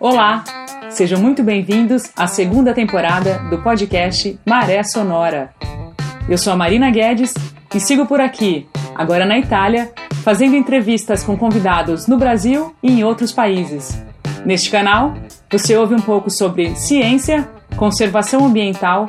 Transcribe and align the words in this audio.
Olá, 0.00 0.44
sejam 0.90 1.20
muito 1.20 1.42
bem-vindos 1.42 2.10
à 2.16 2.26
segunda 2.26 2.74
temporada 2.74 3.38
do 3.50 3.58
podcast 3.62 4.38
Maré 4.44 4.82
Sonora. 4.82 5.54
Eu 6.28 6.36
sou 6.36 6.52
a 6.52 6.56
Marina 6.56 6.90
Guedes 6.90 7.34
e 7.74 7.78
sigo 7.78 8.06
por 8.06 8.20
aqui, 8.20 8.66
agora 8.94 9.24
na 9.24 9.38
Itália, 9.38 9.92
fazendo 10.24 10.56
entrevistas 10.56 11.22
com 11.22 11.36
convidados 11.36 12.06
no 12.06 12.18
Brasil 12.18 12.74
e 12.82 12.90
em 12.90 13.04
outros 13.04 13.32
países. 13.32 14.02
Neste 14.44 14.70
canal, 14.70 15.14
você 15.50 15.76
ouve 15.76 15.94
um 15.94 16.00
pouco 16.00 16.30
sobre 16.30 16.74
ciência, 16.74 17.48
conservação 17.76 18.44
ambiental, 18.44 19.06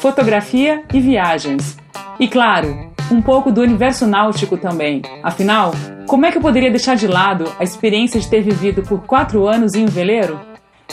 fotografia 0.00 0.84
e 0.92 1.00
viagens. 1.00 1.76
E 2.20 2.28
claro, 2.28 2.91
um 3.10 3.20
pouco 3.20 3.50
do 3.50 3.60
universo 3.60 4.06
náutico 4.06 4.56
também. 4.56 5.02
Afinal, 5.22 5.72
como 6.06 6.26
é 6.26 6.30
que 6.30 6.38
eu 6.38 6.42
poderia 6.42 6.70
deixar 6.70 6.96
de 6.96 7.06
lado 7.06 7.44
a 7.58 7.64
experiência 7.64 8.20
de 8.20 8.28
ter 8.28 8.42
vivido 8.42 8.82
por 8.82 9.06
quatro 9.06 9.46
anos 9.46 9.74
em 9.74 9.84
um 9.84 9.88
veleiro? 9.88 10.40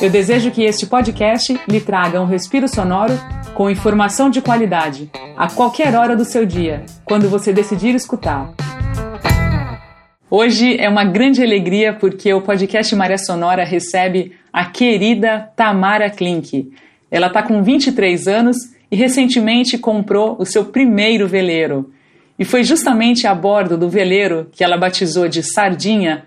Eu 0.02 0.09
desejo 0.09 0.52
que 0.52 0.64
este 0.64 0.86
podcast 0.86 1.59
lhe 1.67 1.81
traga 1.81 2.22
um 2.22 2.26
respiro 2.26 2.67
sonoro 2.67 3.14
com 3.53 3.70
informação 3.70 4.30
de 4.30 4.41
qualidade, 4.41 5.09
a 5.36 5.50
qualquer 5.50 5.94
hora 5.95 6.16
do 6.16 6.23
seu 6.23 6.45
dia, 6.45 6.86
quando 7.03 7.30
você 7.30 7.52
decidir 7.52 7.94
escutar. 7.94 8.53
Hoje 10.31 10.78
é 10.80 10.88
uma 10.88 11.03
grande 11.03 11.44
alegria 11.44 11.91
porque 11.91 12.34
o 12.34 12.41
podcast 12.41 12.95
Maré 12.95 13.17
Sonora 13.17 13.66
recebe 13.66 14.34
a 14.53 14.66
querida 14.66 15.52
Tamara 15.55 16.09
Klink. 16.09 16.72
Ela 17.12 17.28
está 17.28 17.41
com 17.41 17.64
23 17.64 18.28
anos 18.28 18.58
e 18.91 18.95
recentemente 18.95 19.78
comprou 19.78 20.38
o 20.39 20.45
seu 20.45 20.66
primeiro 20.66 21.28
veleiro. 21.28 21.91
E 22.39 22.45
foi 22.45 22.63
justamente 22.63 23.27
a 23.27 23.35
bordo 23.35 23.77
do 23.77 23.89
veleiro 23.89 24.47
que 24.53 24.63
ela 24.63 24.77
batizou 24.77 25.27
de 25.27 25.43
Sardinha 25.43 26.23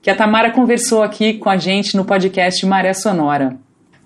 que 0.00 0.08
a 0.08 0.14
Tamara 0.14 0.52
conversou 0.52 1.02
aqui 1.02 1.34
com 1.34 1.50
a 1.50 1.56
gente 1.56 1.96
no 1.96 2.04
podcast 2.04 2.64
Maré 2.64 2.92
Sonora. 2.92 3.56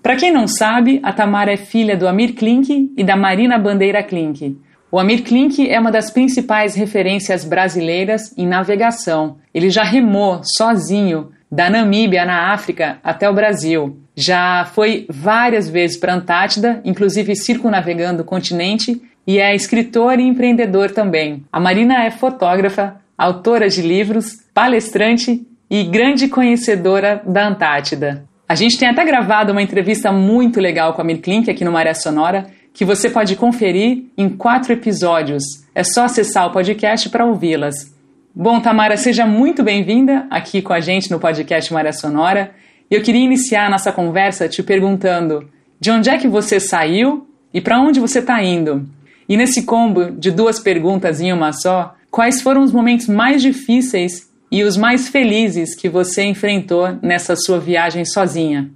Para 0.01 0.15
quem 0.15 0.31
não 0.31 0.47
sabe, 0.47 0.99
a 1.03 1.13
Tamara 1.13 1.53
é 1.53 1.57
filha 1.57 1.95
do 1.95 2.07
Amir 2.07 2.33
Klink 2.33 2.91
e 2.97 3.03
da 3.03 3.15
Marina 3.15 3.59
Bandeira 3.59 4.01
Klink. 4.01 4.57
O 4.91 4.97
Amir 4.97 5.21
Klink 5.21 5.69
é 5.69 5.79
uma 5.79 5.91
das 5.91 6.09
principais 6.09 6.73
referências 6.73 7.45
brasileiras 7.45 8.35
em 8.35 8.47
navegação. 8.47 9.37
Ele 9.53 9.69
já 9.69 9.83
remou 9.83 10.41
sozinho 10.43 11.29
da 11.51 11.69
Namíbia, 11.69 12.25
na 12.25 12.51
África, 12.51 12.97
até 13.03 13.29
o 13.29 13.33
Brasil. 13.33 13.99
Já 14.15 14.65
foi 14.73 15.05
várias 15.07 15.69
vezes 15.69 15.97
para 15.97 16.13
a 16.13 16.15
Antártida, 16.15 16.81
inclusive 16.83 17.35
circunavegando 17.35 18.23
o 18.23 18.25
continente, 18.25 18.99
e 19.25 19.39
é 19.39 19.55
escritor 19.55 20.19
e 20.19 20.23
empreendedor 20.23 20.91
também. 20.91 21.43
A 21.51 21.59
Marina 21.59 22.03
é 22.03 22.11
fotógrafa, 22.11 22.95
autora 23.17 23.69
de 23.69 23.81
livros, 23.81 24.37
palestrante 24.53 25.45
e 25.69 25.83
grande 25.83 26.27
conhecedora 26.27 27.21
da 27.25 27.47
Antártida. 27.47 28.25
A 28.47 28.55
gente 28.55 28.77
tem 28.77 28.89
até 28.89 29.05
gravado 29.05 29.53
uma 29.53 29.61
entrevista 29.61 30.11
muito 30.11 30.59
legal 30.59 30.93
com 30.93 31.01
a 31.01 31.03
Amir 31.03 31.21
Klink 31.21 31.49
aqui 31.49 31.63
no 31.63 31.71
Maré 31.71 31.93
Sonora, 31.93 32.47
que 32.73 32.83
você 32.83 33.09
pode 33.09 33.35
conferir 33.35 34.05
em 34.17 34.27
quatro 34.27 34.73
episódios. 34.73 35.43
É 35.73 35.83
só 35.83 36.03
acessar 36.03 36.47
o 36.47 36.51
podcast 36.51 37.09
para 37.09 37.25
ouvi-las. 37.25 37.95
Bom, 38.35 38.59
Tamara, 38.59 38.97
seja 38.97 39.25
muito 39.25 39.63
bem-vinda 39.63 40.25
aqui 40.29 40.61
com 40.61 40.73
a 40.73 40.79
gente 40.79 41.11
no 41.11 41.19
podcast 41.19 41.71
Maré 41.71 41.91
Sonora. 41.91 42.51
Eu 42.89 43.01
queria 43.01 43.23
iniciar 43.23 43.69
nossa 43.69 43.91
conversa 43.91 44.49
te 44.49 44.61
perguntando 44.61 45.49
de 45.79 45.91
onde 45.91 46.09
é 46.09 46.17
que 46.17 46.27
você 46.27 46.59
saiu 46.59 47.27
e 47.53 47.61
para 47.61 47.79
onde 47.79 47.99
você 47.99 48.19
está 48.19 48.43
indo. 48.43 48.85
E 49.27 49.37
nesse 49.37 49.63
combo 49.63 50.11
de 50.11 50.31
duas 50.31 50.59
perguntas 50.59 51.21
em 51.21 51.31
uma 51.31 51.53
só, 51.53 51.95
quais 52.09 52.41
foram 52.41 52.63
os 52.63 52.71
momentos 52.71 53.07
mais 53.07 53.41
difíceis 53.41 54.29
e 54.51 54.63
os 54.63 54.75
mais 54.75 55.07
felizes 55.07 55.75
que 55.75 55.87
você 55.87 56.23
enfrentou 56.23 56.99
nessa 57.01 57.35
sua 57.35 57.59
viagem 57.59 58.03
sozinha? 58.03 58.69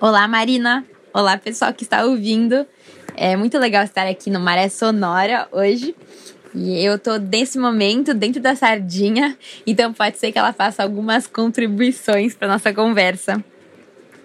Olá, 0.00 0.26
Marina. 0.26 0.84
Olá, 1.12 1.36
pessoal 1.36 1.72
que 1.74 1.84
está 1.84 2.04
ouvindo. 2.04 2.66
É 3.14 3.36
muito 3.36 3.58
legal 3.58 3.84
estar 3.84 4.06
aqui 4.06 4.30
no 4.30 4.40
Maré 4.40 4.68
Sonora 4.68 5.46
hoje. 5.52 5.94
E 6.54 6.84
eu 6.84 6.98
tô 6.98 7.16
nesse 7.16 7.58
momento 7.58 8.12
dentro 8.12 8.40
da 8.40 8.54
sardinha, 8.54 9.36
então 9.66 9.92
pode 9.92 10.18
ser 10.18 10.32
que 10.32 10.38
ela 10.38 10.52
faça 10.52 10.82
algumas 10.82 11.26
contribuições 11.26 12.34
para 12.34 12.48
nossa 12.48 12.74
conversa. 12.74 13.42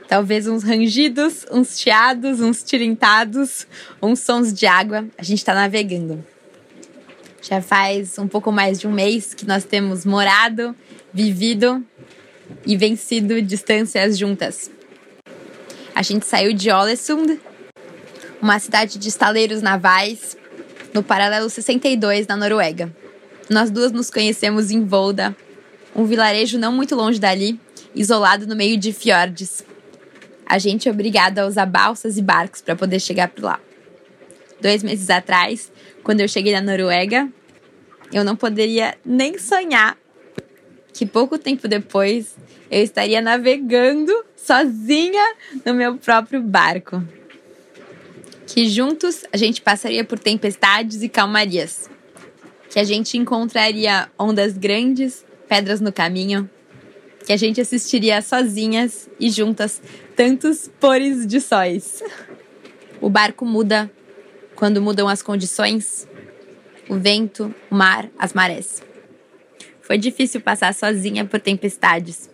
Talvez 0.07 0.47
uns 0.47 0.63
rangidos, 0.63 1.45
uns 1.51 1.79
chiados, 1.79 2.40
uns 2.40 2.63
tirintados, 2.63 3.68
uns 4.01 4.19
sons 4.19 4.53
de 4.53 4.66
água. 4.66 5.06
A 5.18 5.23
gente 5.23 5.40
está 5.40 5.53
navegando. 5.53 6.23
Já 7.41 7.62
faz 7.62 8.18
um 8.18 8.28
pouco 8.28 8.51
mais 8.51 8.79
de 8.79 8.88
um 8.88 8.91
mês 8.91 9.34
que 9.34 9.45
nós 9.45 9.66
temos 9.66 10.06
morado, 10.06 10.73
vivido 11.13 11.85
e 12.66 12.78
vencido 12.78 13.41
distâncias 13.41 14.18
juntas. 14.18 14.72
A 15.94 16.01
gente 16.01 16.25
saiu 16.25 16.53
de 16.53 16.72
Olesund, 16.72 17.39
uma 18.41 18.59
cidade 18.59 18.97
de 18.97 19.09
estaleiros 19.09 19.62
navais, 19.62 20.38
no 20.94 21.03
paralelo 21.03 21.50
62, 21.50 22.28
na 22.28 22.38
Noruega. 22.38 22.95
Nós 23.50 23.69
duas 23.69 23.91
nos 23.91 24.09
conhecemos 24.09 24.72
em 24.72 24.85
Volda, 24.85 25.35
um 25.95 26.06
vilarejo 26.06 26.57
não 26.57 26.72
muito 26.72 26.95
longe 26.95 27.19
dali, 27.19 27.59
isolado 27.95 28.45
no 28.47 28.56
meio 28.56 28.78
de 28.78 28.94
fiordes. 28.94 29.63
A 30.50 30.58
gente 30.58 30.88
é 30.88 30.91
obrigado 30.91 31.40
a 31.40 31.46
usar 31.46 31.66
balsas 31.66 32.18
e 32.18 32.22
barcos 32.22 32.62
para 32.62 32.75
poder 32.75 33.02
chegar 33.02 33.28
por 33.28 33.44
lá. 33.44 33.59
Dois 34.62 34.81
meses 34.81 35.09
atrás, 35.09 35.69
quando 36.03 36.22
eu 36.22 36.28
cheguei 36.28 36.53
na 36.53 36.62
Noruega, 36.62 37.28
eu 38.13 38.24
não 38.24 38.35
poderia 38.35 38.96
nem 39.06 39.38
sonhar 39.38 39.97
que 40.94 41.06
pouco 41.06 41.38
tempo 41.38 41.68
depois 41.68 42.36
eu 42.72 42.81
estaria 42.81 43.22
navegando 43.22 44.12
sozinha 44.36 45.36
no 45.66 45.74
meu 45.74 45.97
próprio 45.97 46.41
barco. 46.41 47.03
Que 48.47 48.68
juntos 48.69 49.25
a 49.31 49.38
gente 49.38 49.62
passaria 49.62 50.03
por 50.03 50.18
tempestades 50.18 51.03
e 51.03 51.09
calmarias, 51.09 51.90
que 52.69 52.80
a 52.80 52.84
gente 52.84 53.18
encontraria 53.18 54.09
ondas 54.18 54.57
grandes, 54.57 55.25
pedras 55.47 55.81
no 55.81 55.91
caminho, 55.91 56.50
que 57.25 57.34
a 57.34 57.38
gente 57.38 57.59
assistiria 57.59 58.22
sozinhas 58.22 59.09
e 59.19 59.30
juntas 59.30 59.81
tantos 60.17 60.67
pores 60.79 61.28
de 61.28 61.39
sóis. 61.39 62.01
O 63.00 63.07
barco 63.07 63.45
muda 63.45 63.89
quando 64.55 64.81
mudam 64.81 65.07
as 65.07 65.22
condições, 65.22 66.07
o 66.89 66.95
vento, 66.95 67.53
o 67.69 67.75
mar, 67.75 68.09
as 68.17 68.33
marés. 68.33 68.83
Foi 69.79 69.95
difícil 69.95 70.41
passar 70.41 70.73
sozinha 70.73 71.23
por 71.23 71.39
tempestades. 71.39 72.31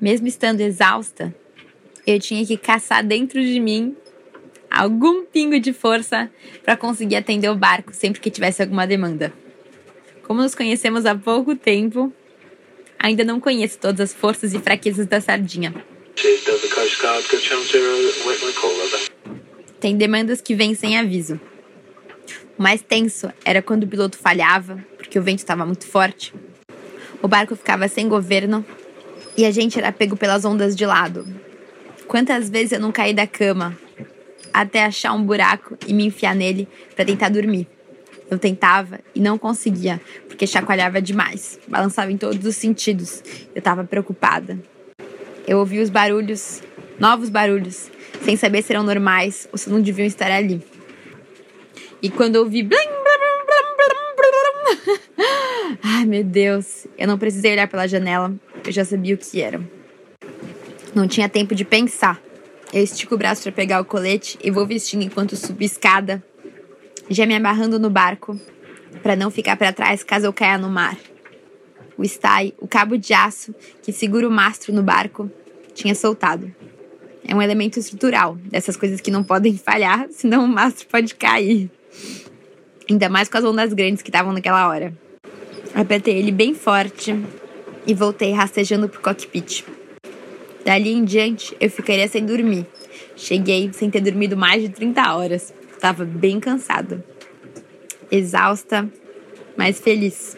Mesmo 0.00 0.28
estando 0.28 0.60
exausta, 0.60 1.34
eu 2.06 2.20
tinha 2.20 2.46
que 2.46 2.56
caçar 2.56 3.02
dentro 3.04 3.42
de 3.42 3.58
mim 3.58 3.96
algum 4.70 5.24
pingo 5.24 5.58
de 5.58 5.72
força 5.72 6.30
para 6.64 6.76
conseguir 6.76 7.16
atender 7.16 7.50
o 7.50 7.56
barco 7.56 7.92
sempre 7.92 8.20
que 8.20 8.30
tivesse 8.30 8.62
alguma 8.62 8.86
demanda. 8.86 9.32
Como 10.22 10.40
nos 10.40 10.54
conhecemos 10.54 11.04
há 11.04 11.16
pouco 11.16 11.56
tempo, 11.56 12.12
ainda 12.96 13.24
não 13.24 13.40
conheço 13.40 13.76
todas 13.78 14.00
as 14.00 14.14
forças 14.14 14.54
e 14.54 14.60
fraquezas 14.60 15.06
da 15.06 15.20
sardinha. 15.20 15.74
Tem 19.80 19.96
demandas 19.96 20.42
que 20.42 20.54
vêm 20.54 20.74
sem 20.74 20.98
aviso. 20.98 21.40
O 22.58 22.62
mais 22.62 22.82
tenso 22.82 23.32
era 23.46 23.62
quando 23.62 23.84
o 23.84 23.88
piloto 23.88 24.18
falhava, 24.18 24.84
porque 24.98 25.18
o 25.18 25.22
vento 25.22 25.38
estava 25.38 25.64
muito 25.64 25.86
forte. 25.86 26.34
O 27.22 27.28
barco 27.28 27.56
ficava 27.56 27.88
sem 27.88 28.06
governo 28.06 28.62
e 29.38 29.46
a 29.46 29.50
gente 29.50 29.78
era 29.78 29.90
pego 29.90 30.18
pelas 30.18 30.44
ondas 30.44 30.76
de 30.76 30.84
lado. 30.84 31.26
Quantas 32.06 32.50
vezes 32.50 32.72
eu 32.72 32.80
não 32.80 32.92
caí 32.92 33.14
da 33.14 33.26
cama 33.26 33.74
até 34.52 34.84
achar 34.84 35.14
um 35.14 35.22
buraco 35.22 35.78
e 35.86 35.94
me 35.94 36.04
enfiar 36.04 36.34
nele 36.34 36.68
para 36.94 37.06
tentar 37.06 37.30
dormir. 37.30 37.66
Eu 38.30 38.38
tentava 38.38 39.00
e 39.14 39.20
não 39.20 39.38
conseguia, 39.38 39.98
porque 40.28 40.46
chacoalhava 40.46 41.00
demais, 41.00 41.58
balançava 41.66 42.12
em 42.12 42.18
todos 42.18 42.44
os 42.44 42.56
sentidos. 42.56 43.22
Eu 43.54 43.60
estava 43.60 43.82
preocupada. 43.82 44.58
Eu 45.46 45.58
ouvi 45.58 45.80
os 45.80 45.90
barulhos, 45.90 46.62
novos 46.98 47.28
barulhos, 47.28 47.90
sem 48.22 48.36
saber 48.36 48.62
se 48.62 48.72
eram 48.72 48.82
normais 48.82 49.48
ou 49.52 49.58
se 49.58 49.70
não 49.70 49.80
deviam 49.80 50.06
estar 50.06 50.30
ali. 50.30 50.62
E 52.02 52.10
quando 52.10 52.36
eu 52.36 52.42
ouvi 52.42 52.62
blim, 52.62 52.96
Ai, 55.82 56.04
meu 56.04 56.24
Deus, 56.24 56.86
eu 56.98 57.06
não 57.06 57.18
precisei 57.18 57.52
olhar 57.52 57.68
pela 57.68 57.86
janela, 57.86 58.34
eu 58.64 58.72
já 58.72 58.84
sabia 58.84 59.14
o 59.14 59.18
que 59.18 59.40
era. 59.40 59.60
Não 60.94 61.06
tinha 61.06 61.28
tempo 61.28 61.54
de 61.54 61.64
pensar. 61.64 62.20
Eu 62.72 62.82
estico 62.82 63.14
o 63.14 63.18
braço 63.18 63.42
para 63.42 63.52
pegar 63.52 63.80
o 63.80 63.84
colete 63.84 64.38
e 64.42 64.50
vou 64.50 64.66
vestindo 64.66 65.02
enquanto 65.02 65.36
subo 65.36 65.62
escada, 65.62 66.22
já 67.08 67.24
me 67.26 67.34
amarrando 67.34 67.78
no 67.78 67.88
barco 67.88 68.38
para 69.02 69.14
não 69.14 69.30
ficar 69.30 69.56
para 69.56 69.72
trás 69.72 70.02
caso 70.02 70.26
eu 70.26 70.32
caia 70.32 70.58
no 70.58 70.68
mar. 70.68 70.96
O 71.98 72.04
stay, 72.04 72.54
o 72.58 72.66
cabo 72.66 72.98
de 72.98 73.14
aço 73.14 73.54
que 73.82 73.92
segura 73.92 74.28
o 74.28 74.30
mastro 74.30 74.72
no 74.72 74.82
barco, 74.82 75.30
tinha 75.74 75.94
soltado. 75.94 76.52
É 77.26 77.34
um 77.34 77.42
elemento 77.42 77.78
estrutural 77.78 78.36
dessas 78.36 78.76
coisas 78.76 79.00
que 79.00 79.10
não 79.10 79.24
podem 79.24 79.56
falhar, 79.58 80.06
senão 80.10 80.44
o 80.44 80.48
mastro 80.48 80.86
pode 80.88 81.14
cair. 81.14 81.70
Ainda 82.88 83.08
mais 83.08 83.28
com 83.28 83.38
as 83.38 83.44
ondas 83.44 83.72
grandes 83.72 84.02
que 84.02 84.10
estavam 84.10 84.32
naquela 84.32 84.68
hora. 84.68 84.94
Apertei 85.74 86.16
ele 86.16 86.30
bem 86.30 86.54
forte 86.54 87.18
e 87.86 87.94
voltei 87.94 88.32
rastejando 88.32 88.88
pro 88.88 89.00
cockpit. 89.00 89.64
Dali 90.64 90.92
em 90.92 91.04
diante, 91.04 91.56
eu 91.60 91.70
ficaria 91.70 92.08
sem 92.08 92.24
dormir. 92.24 92.66
Cheguei 93.16 93.70
sem 93.72 93.90
ter 93.90 94.00
dormido 94.00 94.36
mais 94.36 94.62
de 94.62 94.68
30 94.68 95.14
horas. 95.14 95.54
Tava 95.80 96.04
bem 96.04 96.40
cansada. 96.40 97.04
Exausta, 98.10 98.88
mas 99.56 99.80
feliz. 99.80 100.36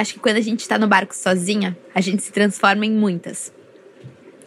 Acho 0.00 0.14
que 0.14 0.20
quando 0.20 0.36
a 0.36 0.40
gente 0.40 0.60
está 0.60 0.78
no 0.78 0.88
barco 0.88 1.14
sozinha, 1.14 1.76
a 1.94 2.00
gente 2.00 2.22
se 2.22 2.32
transforma 2.32 2.86
em 2.86 2.90
muitas. 2.90 3.52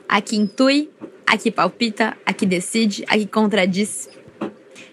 Aqui 0.09 0.35
intui, 0.35 0.89
aqui 1.27 1.51
palpita, 1.51 2.17
aqui 2.25 2.43
decide, 2.43 3.05
aqui 3.07 3.27
contradiz. 3.27 4.09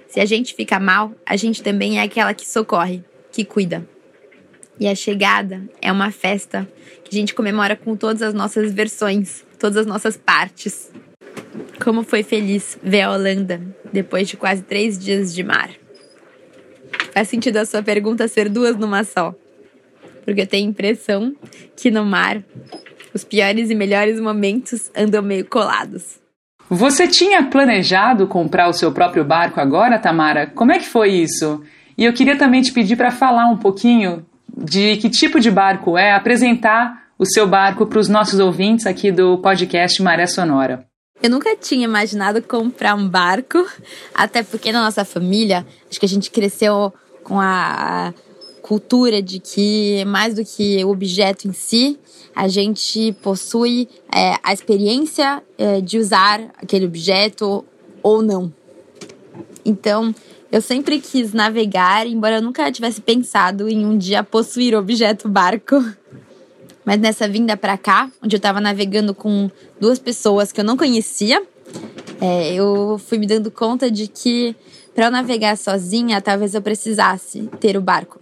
Se 0.07 0.21
a 0.21 0.27
gente 0.27 0.53
fica 0.53 0.79
mal, 0.79 1.15
a 1.25 1.35
gente 1.35 1.63
também 1.63 1.99
é 1.99 2.03
aquela 2.03 2.35
que 2.35 2.47
socorre, 2.47 3.03
que 3.33 3.43
cuida. 3.43 3.89
E 4.79 4.87
a 4.87 4.95
chegada 4.95 5.67
é 5.81 5.91
uma 5.91 6.11
festa 6.11 6.71
que 7.05 7.17
a 7.17 7.19
gente 7.19 7.35
comemora 7.35 7.75
com 7.75 7.97
todas 7.97 8.21
as 8.21 8.35
nossas 8.35 8.71
versões, 8.71 9.47
todas 9.59 9.79
as 9.79 9.87
nossas 9.87 10.19
partes. 10.19 10.93
Como 11.83 12.03
foi 12.03 12.23
feliz 12.23 12.79
ver 12.83 13.01
a 13.01 13.13
Holanda 13.13 13.63
depois 13.91 14.29
de 14.29 14.37
quase 14.37 14.61
três 14.61 14.99
dias 14.99 15.35
de 15.35 15.43
mar. 15.43 15.71
Faz 17.15 17.29
sentido 17.29 17.57
a 17.57 17.65
sua 17.65 17.83
pergunta 17.83 18.29
ser 18.29 18.51
duas 18.51 18.77
numa 18.77 19.05
só. 19.05 19.35
Porque 20.31 20.43
eu 20.43 20.47
tenho 20.47 20.69
a 20.69 20.71
impressão 20.71 21.35
que 21.77 21.91
no 21.91 22.05
mar 22.05 22.41
os 23.13 23.25
piores 23.25 23.69
e 23.69 23.75
melhores 23.75 24.21
momentos 24.21 24.89
andam 24.97 25.21
meio 25.21 25.45
colados. 25.45 26.21
Você 26.69 27.09
tinha 27.09 27.43
planejado 27.43 28.29
comprar 28.29 28.69
o 28.69 28.73
seu 28.73 28.93
próprio 28.93 29.25
barco 29.25 29.59
agora, 29.59 29.99
Tamara? 29.99 30.47
Como 30.47 30.71
é 30.71 30.79
que 30.79 30.87
foi 30.87 31.11
isso? 31.11 31.65
E 31.99 32.05
eu 32.05 32.13
queria 32.13 32.39
também 32.39 32.63
te 32.63 32.71
pedir 32.71 32.95
para 32.95 33.11
falar 33.11 33.47
um 33.47 33.57
pouquinho 33.57 34.25
de 34.57 34.99
que 34.99 35.11
tipo 35.11 35.41
de 35.41 35.51
barco 35.51 35.99
é, 35.99 36.15
apresentar 36.15 37.07
o 37.19 37.27
seu 37.27 37.45
barco 37.45 37.85
para 37.85 37.99
os 37.99 38.09
nossos 38.09 38.39
ouvintes 38.39 38.87
aqui 38.87 39.11
do 39.11 39.37
podcast 39.39 40.01
Maré 40.01 40.29
Sonora. 40.29 40.87
Eu 41.21 41.29
nunca 41.29 41.57
tinha 41.57 41.85
imaginado 41.85 42.41
comprar 42.41 42.95
um 42.95 43.09
barco, 43.09 43.69
até 44.15 44.45
porque 44.45 44.71
na 44.71 44.81
nossa 44.81 45.05
família, 45.05 45.67
acho 45.91 45.99
que 45.99 46.07
a 46.07 46.09
gente 46.09 46.31
cresceu 46.31 46.95
com 47.25 47.41
a 47.41 48.15
cultura 48.71 49.21
de 49.21 49.41
que 49.41 50.05
mais 50.05 50.35
do 50.35 50.45
que 50.45 50.85
o 50.85 50.91
objeto 50.91 51.49
em 51.49 51.53
si, 51.53 51.99
a 52.33 52.47
gente 52.47 53.13
possui 53.21 53.89
é, 54.15 54.37
a 54.45 54.53
experiência 54.53 55.43
é, 55.59 55.81
de 55.81 55.99
usar 55.99 56.41
aquele 56.57 56.87
objeto 56.87 57.65
ou 58.01 58.23
não. 58.23 58.53
Então, 59.65 60.15
eu 60.53 60.63
sempre 60.63 61.01
quis 61.01 61.33
navegar, 61.33 62.07
embora 62.07 62.37
eu 62.37 62.43
nunca 62.43 62.71
tivesse 62.71 63.01
pensado 63.01 63.69
em 63.69 63.85
um 63.85 63.99
dia 63.99 64.23
possuir 64.23 64.77
objeto 64.77 65.29
barco. 65.29 65.85
Mas 66.85 67.01
nessa 67.01 67.27
vinda 67.27 67.57
para 67.57 67.77
cá, 67.77 68.09
onde 68.23 68.37
eu 68.37 68.39
estava 68.39 68.61
navegando 68.61 69.13
com 69.13 69.51
duas 69.81 69.99
pessoas 69.99 70.53
que 70.53 70.61
eu 70.61 70.65
não 70.65 70.77
conhecia, 70.77 71.43
é, 72.21 72.55
eu 72.55 73.01
fui 73.05 73.19
me 73.19 73.27
dando 73.27 73.51
conta 73.51 73.91
de 73.91 74.07
que 74.07 74.55
para 74.95 75.07
eu 75.07 75.11
navegar 75.11 75.57
sozinha, 75.57 76.21
talvez 76.21 76.55
eu 76.55 76.63
precisasse 76.63 77.49
ter 77.59 77.77
o 77.77 77.81
barco. 77.81 78.21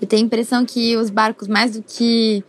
Eu 0.00 0.06
tenho 0.06 0.22
a 0.22 0.26
impressão 0.26 0.64
que 0.64 0.96
os 0.96 1.10
barcos, 1.10 1.46
mais 1.46 1.72
do 1.72 1.82
que 1.82 2.42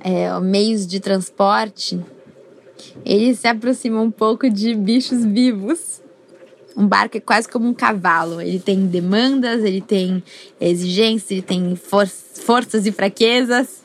é, 0.00 0.38
meios 0.40 0.86
de 0.86 0.98
transporte, 0.98 2.00
eles 3.04 3.38
se 3.38 3.46
aproximam 3.46 4.04
um 4.04 4.10
pouco 4.10 4.48
de 4.50 4.74
bichos 4.74 5.24
vivos. 5.24 6.02
Um 6.76 6.86
barco 6.86 7.16
é 7.16 7.20
quase 7.20 7.48
como 7.48 7.68
um 7.68 7.74
cavalo. 7.74 8.40
Ele 8.40 8.58
tem 8.58 8.86
demandas, 8.86 9.64
ele 9.64 9.80
tem 9.80 10.22
exigências, 10.60 11.30
ele 11.30 11.42
tem 11.42 11.76
for 11.76 12.06
forças 12.06 12.86
e 12.86 12.92
fraquezas. 12.92 13.82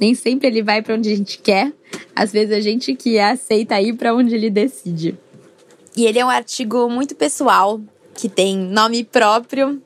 Nem 0.00 0.14
sempre 0.14 0.48
ele 0.48 0.62
vai 0.62 0.82
para 0.82 0.94
onde 0.94 1.10
a 1.10 1.16
gente 1.16 1.38
quer. 1.38 1.72
Às 2.14 2.32
vezes 2.32 2.54
a 2.54 2.60
gente 2.60 2.94
que 2.94 3.18
aceita 3.18 3.80
ir 3.80 3.94
para 3.94 4.14
onde 4.14 4.34
ele 4.34 4.50
decide. 4.50 5.16
E 5.96 6.04
ele 6.04 6.18
é 6.18 6.24
um 6.24 6.30
artigo 6.30 6.90
muito 6.90 7.14
pessoal, 7.14 7.80
que 8.14 8.28
tem 8.28 8.56
nome 8.56 9.02
próprio, 9.02 9.80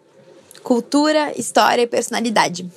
cultura, 0.63 1.33
história 1.39 1.83
e 1.83 1.87
personalidade. 1.87 2.71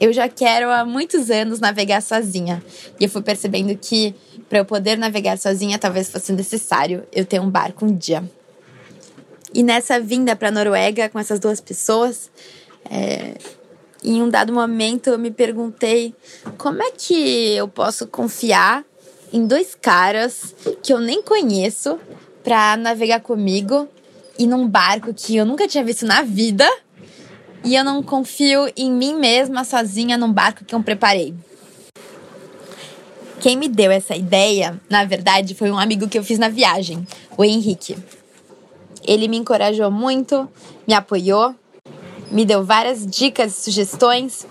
Eu 0.00 0.12
já 0.12 0.28
quero 0.28 0.70
há 0.70 0.84
muitos 0.84 1.30
anos 1.30 1.58
navegar 1.58 2.00
sozinha. 2.00 2.62
E 3.00 3.04
eu 3.04 3.10
fui 3.10 3.22
percebendo 3.22 3.76
que 3.76 4.14
para 4.48 4.58
eu 4.58 4.64
poder 4.64 4.96
navegar 4.96 5.36
sozinha, 5.38 5.78
talvez 5.78 6.08
fosse 6.08 6.32
necessário 6.32 7.04
eu 7.12 7.24
ter 7.24 7.40
um 7.40 7.50
barco 7.50 7.84
um 7.84 7.94
dia. 7.94 8.22
E 9.52 9.62
nessa 9.62 9.98
vinda 9.98 10.36
para 10.36 10.48
a 10.48 10.52
Noruega 10.52 11.08
com 11.08 11.18
essas 11.18 11.40
duas 11.40 11.60
pessoas, 11.60 12.30
é, 12.88 13.34
em 14.04 14.22
um 14.22 14.28
dado 14.28 14.52
momento 14.52 15.10
eu 15.10 15.18
me 15.18 15.30
perguntei 15.30 16.14
como 16.56 16.82
é 16.82 16.90
que 16.92 17.56
eu 17.56 17.66
posso 17.66 18.06
confiar 18.06 18.84
em 19.32 19.46
dois 19.46 19.74
caras 19.74 20.54
que 20.82 20.92
eu 20.92 21.00
nem 21.00 21.22
conheço 21.22 21.98
para 22.44 22.76
navegar 22.76 23.20
comigo 23.20 23.88
e 24.38 24.46
num 24.46 24.66
barco 24.66 25.12
que 25.12 25.36
eu 25.36 25.44
nunca 25.44 25.66
tinha 25.66 25.82
visto 25.82 26.06
na 26.06 26.22
vida 26.22 26.68
e 27.64 27.74
eu 27.74 27.84
não 27.84 28.02
confio 28.02 28.70
em 28.76 28.90
mim 28.90 29.14
mesma 29.14 29.64
sozinha 29.64 30.16
num 30.16 30.32
barco 30.32 30.64
que 30.64 30.74
eu 30.74 30.82
preparei. 30.82 31.34
Quem 33.40 33.56
me 33.56 33.68
deu 33.68 33.90
essa 33.90 34.16
ideia, 34.16 34.80
na 34.90 35.04
verdade, 35.04 35.54
foi 35.54 35.70
um 35.70 35.78
amigo 35.78 36.08
que 36.08 36.18
eu 36.18 36.24
fiz 36.24 36.38
na 36.38 36.48
viagem, 36.48 37.06
o 37.36 37.44
Henrique. 37.44 37.96
Ele 39.06 39.28
me 39.28 39.36
encorajou 39.36 39.90
muito, 39.90 40.48
me 40.86 40.94
apoiou 40.94 41.54
me 42.30 42.44
deu 42.44 42.64
várias 42.64 43.06
dicas, 43.06 43.54
sugestões, 43.54 44.46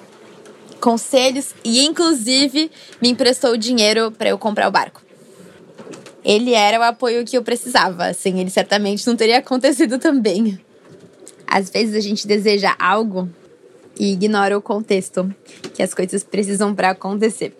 conselhos 0.81 1.53
e, 1.63 1.85
inclusive, 1.85 2.71
me 3.01 3.09
emprestou 3.09 3.55
dinheiro 3.57 4.11
para 4.11 4.29
eu 4.29 4.37
comprar 4.37 4.67
o 4.67 4.71
barco. 4.71 5.01
Ele 6.23 6.53
era 6.53 6.79
o 6.79 6.83
apoio 6.83 7.23
que 7.23 7.37
eu 7.37 7.43
precisava, 7.43 8.13
sem 8.13 8.39
ele 8.39 8.49
certamente 8.49 9.05
não 9.07 9.15
teria 9.15 9.37
acontecido 9.39 9.97
também. 9.97 10.59
Às 11.47 11.69
vezes 11.69 11.95
a 11.95 11.99
gente 12.01 12.27
deseja 12.27 12.75
algo 12.77 13.29
e 13.99 14.11
ignora 14.11 14.57
o 14.57 14.61
contexto 14.61 15.33
que 15.73 15.81
as 15.81 15.93
coisas 15.93 16.23
precisam 16.23 16.75
para 16.75 16.91
acontecer. 16.91 17.57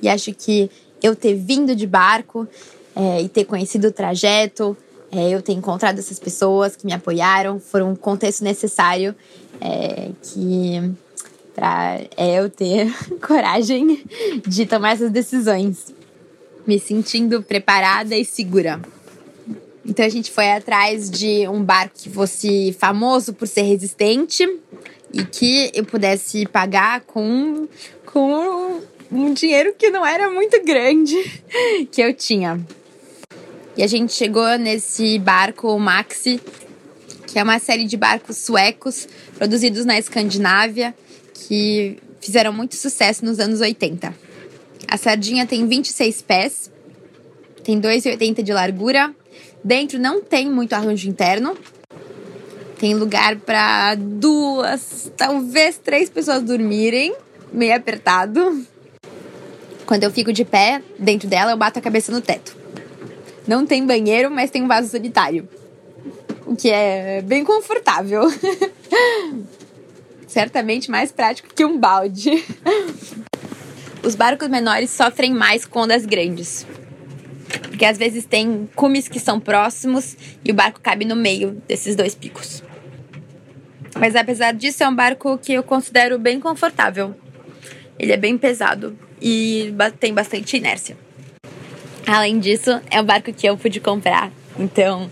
E 0.00 0.08
acho 0.08 0.32
que 0.34 0.70
eu 1.02 1.16
ter 1.16 1.34
vindo 1.34 1.74
de 1.74 1.86
barco 1.86 2.46
é, 2.94 3.22
e 3.22 3.28
ter 3.28 3.44
conhecido 3.44 3.88
o 3.88 3.92
trajeto, 3.92 4.76
é, 5.10 5.30
eu 5.30 5.42
ter 5.42 5.52
encontrado 5.52 5.98
essas 5.98 6.18
pessoas 6.18 6.76
que 6.76 6.86
me 6.86 6.92
apoiaram, 6.92 7.58
foram 7.58 7.90
um 7.90 7.96
contexto 7.96 8.42
necessário 8.42 9.14
é, 9.60 10.10
que 10.22 10.92
para 11.54 12.00
eu 12.16 12.48
ter 12.48 12.92
coragem 13.26 14.02
de 14.46 14.66
tomar 14.66 14.92
essas 14.92 15.10
decisões, 15.10 15.92
me 16.66 16.78
sentindo 16.78 17.42
preparada 17.42 18.16
e 18.16 18.24
segura. 18.24 18.80
Então 19.84 20.04
a 20.04 20.08
gente 20.08 20.30
foi 20.30 20.50
atrás 20.50 21.10
de 21.10 21.46
um 21.48 21.62
barco 21.62 21.96
que 21.98 22.08
fosse 22.08 22.74
famoso 22.78 23.32
por 23.32 23.48
ser 23.48 23.62
resistente 23.62 24.48
e 25.12 25.24
que 25.24 25.70
eu 25.74 25.84
pudesse 25.84 26.46
pagar 26.46 27.00
com, 27.00 27.68
com 28.06 28.80
um 29.10 29.34
dinheiro 29.34 29.74
que 29.76 29.90
não 29.90 30.06
era 30.06 30.30
muito 30.30 30.64
grande 30.64 31.16
que 31.90 32.00
eu 32.00 32.14
tinha. 32.14 32.60
E 33.76 33.82
a 33.82 33.86
gente 33.86 34.12
chegou 34.12 34.58
nesse 34.58 35.18
barco 35.18 35.78
Maxi, 35.78 36.40
que 37.26 37.38
é 37.38 37.42
uma 37.42 37.58
série 37.58 37.84
de 37.84 37.96
barcos 37.96 38.36
suecos 38.36 39.08
produzidos 39.36 39.84
na 39.84 39.98
Escandinávia, 39.98 40.94
que 41.34 41.98
fizeram 42.20 42.52
muito 42.52 42.76
sucesso 42.76 43.24
nos 43.24 43.40
anos 43.40 43.60
80. 43.60 44.14
A 44.86 44.96
sardinha 44.96 45.46
tem 45.46 45.66
26 45.66 46.22
pés, 46.22 46.70
tem 47.64 47.80
2,80 47.80 48.42
de 48.42 48.52
largura. 48.52 49.14
Dentro 49.64 49.98
não 49.98 50.20
tem 50.20 50.50
muito 50.50 50.72
arranjo 50.72 51.08
interno. 51.08 51.56
Tem 52.78 52.94
lugar 52.94 53.36
para 53.36 53.94
duas, 53.94 55.12
talvez 55.16 55.78
três 55.78 56.10
pessoas 56.10 56.42
dormirem, 56.42 57.14
meio 57.52 57.76
apertado. 57.76 58.66
Quando 59.86 60.02
eu 60.02 60.10
fico 60.10 60.32
de 60.32 60.44
pé 60.44 60.82
dentro 60.98 61.28
dela, 61.28 61.52
eu 61.52 61.56
bato 61.56 61.78
a 61.78 61.82
cabeça 61.82 62.10
no 62.10 62.20
teto. 62.20 62.56
Não 63.46 63.64
tem 63.64 63.86
banheiro, 63.86 64.30
mas 64.30 64.50
tem 64.50 64.62
um 64.62 64.68
vaso 64.68 64.88
sanitário. 64.88 65.48
O 66.44 66.56
que 66.56 66.70
é 66.70 67.22
bem 67.22 67.44
confortável. 67.44 68.22
Certamente 70.26 70.90
mais 70.90 71.12
prático 71.12 71.54
que 71.54 71.64
um 71.64 71.78
balde. 71.78 72.44
Os 74.02 74.16
barcos 74.16 74.48
menores 74.48 74.90
sofrem 74.90 75.32
mais 75.32 75.64
com 75.64 75.80
ondas 75.80 76.04
grandes. 76.04 76.66
Porque 77.60 77.84
às 77.84 77.98
vezes 77.98 78.24
tem 78.24 78.68
cumes 78.74 79.08
que 79.08 79.20
são 79.20 79.38
próximos 79.38 80.16
e 80.44 80.50
o 80.50 80.54
barco 80.54 80.80
cabe 80.80 81.04
no 81.04 81.16
meio 81.16 81.62
desses 81.68 81.94
dois 81.96 82.14
picos. 82.14 82.62
Mas 83.98 84.16
apesar 84.16 84.52
disso, 84.52 84.82
é 84.82 84.88
um 84.88 84.94
barco 84.94 85.36
que 85.38 85.52
eu 85.52 85.62
considero 85.62 86.18
bem 86.18 86.40
confortável. 86.40 87.14
Ele 87.98 88.12
é 88.12 88.16
bem 88.16 88.38
pesado 88.38 88.98
e 89.20 89.72
tem 90.00 90.14
bastante 90.14 90.56
inércia. 90.56 90.96
Além 92.06 92.38
disso, 92.38 92.80
é 92.90 93.00
um 93.00 93.04
barco 93.04 93.32
que 93.32 93.46
eu 93.46 93.56
pude 93.56 93.80
comprar. 93.80 94.32
Então, 94.58 95.10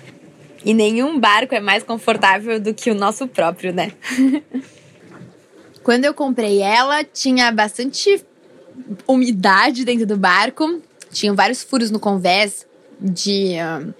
E 0.64 0.74
nenhum 0.74 1.18
barco 1.18 1.54
é 1.54 1.60
mais 1.60 1.82
confortável 1.82 2.60
do 2.60 2.74
que 2.74 2.90
o 2.90 2.94
nosso 2.94 3.26
próprio, 3.26 3.72
né? 3.72 3.92
Quando 5.82 6.04
eu 6.04 6.12
comprei 6.12 6.60
ela, 6.60 7.02
tinha 7.02 7.50
bastante 7.50 8.22
umidade 9.06 9.84
dentro 9.84 10.06
do 10.06 10.16
barco. 10.16 10.82
Tinham 11.10 11.34
vários 11.34 11.62
furos 11.62 11.90
no 11.90 11.98
convés 11.98 12.66
de 13.00 13.54
uh, 13.56 13.94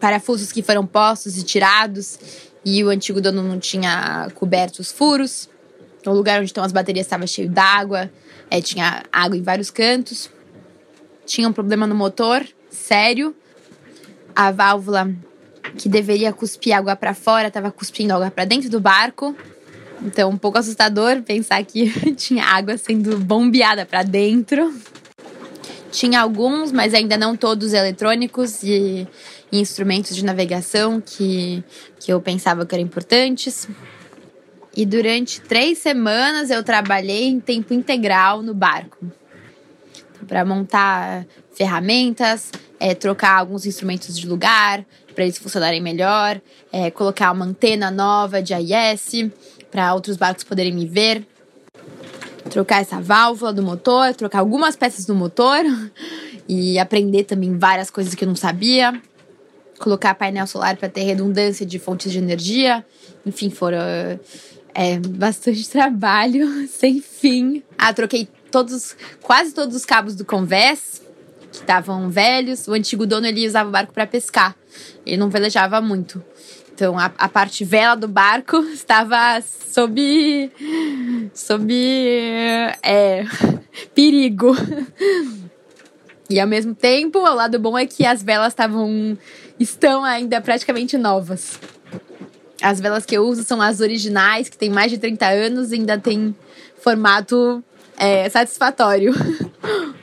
parafusos 0.00 0.52
que 0.52 0.62
foram 0.62 0.86
postos 0.86 1.36
e 1.36 1.42
tirados. 1.42 2.18
E 2.64 2.82
o 2.84 2.88
antigo 2.88 3.20
dono 3.20 3.42
não 3.42 3.58
tinha 3.58 4.28
coberto 4.34 4.80
os 4.80 4.92
furos. 4.92 5.48
O 6.06 6.10
lugar 6.10 6.38
onde 6.38 6.46
estão 6.46 6.64
as 6.64 6.72
baterias 6.72 7.06
estava 7.06 7.26
cheio 7.26 7.48
d'água. 7.48 8.10
É, 8.50 8.60
tinha 8.60 9.04
água 9.12 9.36
em 9.36 9.42
vários 9.42 9.70
cantos. 9.70 10.30
Tinha 11.24 11.48
um 11.48 11.52
problema 11.52 11.86
no 11.86 11.94
motor, 11.94 12.46
sério. 12.70 13.34
A 14.34 14.50
válvula 14.50 15.12
que 15.76 15.88
deveria 15.88 16.32
cuspir 16.32 16.76
água 16.76 16.94
para 16.96 17.14
fora 17.14 17.48
estava 17.48 17.70
cuspindo 17.70 18.12
água 18.12 18.30
para 18.30 18.44
dentro 18.44 18.68
do 18.68 18.80
barco. 18.80 19.34
Então, 20.02 20.30
um 20.30 20.36
pouco 20.36 20.58
assustador 20.58 21.22
pensar 21.22 21.64
que 21.64 21.90
tinha 22.14 22.44
água 22.44 22.76
sendo 22.76 23.18
bombeada 23.18 23.86
para 23.86 24.02
dentro. 24.02 24.74
Tinha 25.92 26.22
alguns, 26.22 26.72
mas 26.72 26.94
ainda 26.94 27.18
não 27.18 27.36
todos 27.36 27.74
eletrônicos 27.74 28.62
e, 28.62 29.06
e 29.52 29.60
instrumentos 29.60 30.16
de 30.16 30.24
navegação 30.24 31.00
que, 31.00 31.62
que 32.00 32.12
eu 32.12 32.20
pensava 32.20 32.64
que 32.66 32.74
eram 32.74 32.82
importantes. 32.82 33.68
E 34.74 34.86
durante 34.86 35.40
três 35.42 35.78
semanas 35.78 36.50
eu 36.50 36.64
trabalhei 36.64 37.28
em 37.28 37.38
tempo 37.38 37.74
integral 37.74 38.42
no 38.42 38.54
barco 38.54 39.06
para 40.26 40.44
montar 40.46 41.26
ferramentas, 41.54 42.50
é, 42.80 42.94
trocar 42.94 43.38
alguns 43.38 43.66
instrumentos 43.66 44.16
de 44.18 44.26
lugar 44.26 44.84
para 45.14 45.24
eles 45.24 45.36
funcionarem 45.36 45.80
melhor, 45.80 46.40
é, 46.72 46.90
colocar 46.90 47.30
uma 47.32 47.44
antena 47.44 47.90
nova 47.90 48.42
de 48.42 48.54
AIS 48.54 49.30
para 49.70 49.92
outros 49.92 50.16
barcos 50.16 50.42
poderem 50.42 50.72
me 50.72 50.86
ver, 50.86 51.26
trocar 52.50 52.82
essa 52.82 53.00
válvula 53.00 53.52
do 53.52 53.62
motor, 53.62 54.14
trocar 54.14 54.40
algumas 54.40 54.76
peças 54.76 55.04
do 55.04 55.14
motor 55.14 55.64
e 56.48 56.78
aprender 56.78 57.24
também 57.24 57.56
várias 57.56 57.90
coisas 57.90 58.14
que 58.14 58.24
eu 58.24 58.28
não 58.28 58.36
sabia, 58.36 59.00
colocar 59.78 60.14
painel 60.14 60.46
solar 60.46 60.76
para 60.76 60.88
ter 60.88 61.02
redundância 61.02 61.66
de 61.66 61.78
fontes 61.78 62.12
de 62.12 62.18
energia, 62.18 62.84
enfim, 63.26 63.50
foram 63.50 63.78
é, 64.74 64.98
bastante 64.98 65.68
trabalho 65.70 66.66
sem 66.68 67.00
fim. 67.00 67.62
Ah, 67.76 67.92
troquei 67.92 68.28
todos, 68.50 68.96
quase 69.22 69.52
todos 69.52 69.74
os 69.74 69.84
cabos 69.84 70.14
do 70.14 70.24
convés 70.24 71.02
que 71.50 71.58
estavam 71.58 72.08
velhos. 72.08 72.66
O 72.68 72.72
antigo 72.72 73.06
dono 73.06 73.26
ele 73.26 73.46
usava 73.46 73.68
o 73.68 73.72
barco 73.72 73.92
para 73.92 74.06
pescar. 74.06 74.56
Ele 75.04 75.16
não 75.16 75.28
velejava 75.28 75.80
muito. 75.80 76.22
Então 76.74 76.98
a, 76.98 77.12
a, 77.18 77.28
parte 77.28 77.64
vela 77.64 77.94
do 77.94 78.08
barco 78.08 78.58
estava 78.72 79.40
sob 79.42 80.50
sob 81.34 81.74
é, 82.82 83.24
perigo. 83.94 84.56
E 86.30 86.40
ao 86.40 86.46
mesmo 86.46 86.74
tempo, 86.74 87.18
o 87.18 87.34
lado 87.34 87.58
bom 87.58 87.76
é 87.76 87.86
que 87.86 88.06
as 88.06 88.22
velas 88.22 88.52
estavam 88.52 89.16
estão 89.60 90.02
ainda 90.02 90.40
praticamente 90.40 90.96
novas. 90.96 91.60
As 92.62 92.80
velas 92.80 93.04
que 93.04 93.16
eu 93.16 93.24
uso 93.24 93.44
são 93.44 93.60
as 93.60 93.80
originais, 93.80 94.48
que 94.48 94.56
tem 94.56 94.70
mais 94.70 94.90
de 94.90 94.98
30 94.98 95.26
anos 95.26 95.72
e 95.72 95.74
ainda 95.74 95.98
tem 95.98 96.34
formato 96.78 97.62
é, 97.98 98.28
satisfatório. 98.28 99.12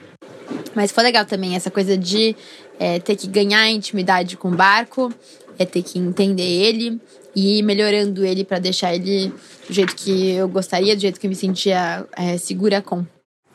Mas 0.75 0.91
foi 0.91 1.03
legal 1.03 1.25
também 1.25 1.55
essa 1.55 1.71
coisa 1.71 1.97
de 1.97 2.35
é, 2.77 2.99
ter 2.99 3.15
que 3.15 3.27
ganhar 3.27 3.67
intimidade 3.69 4.38
com 4.38 4.49
o 4.49 4.55
barco, 4.55 5.11
é 5.59 5.65
ter 5.65 5.83
que 5.83 5.99
entender 5.99 6.41
ele 6.41 6.99
e 7.35 7.59
ir 7.59 7.63
melhorando 7.63 8.25
ele 8.25 8.43
para 8.43 8.57
deixar 8.57 8.95
ele 8.95 9.31
do 9.67 9.73
jeito 9.73 9.95
que 9.95 10.31
eu 10.31 10.47
gostaria, 10.47 10.95
do 10.95 11.01
jeito 11.01 11.19
que 11.19 11.27
eu 11.27 11.29
me 11.29 11.35
sentia 11.35 12.05
é, 12.17 12.37
segura 12.37 12.81
com. 12.81 13.05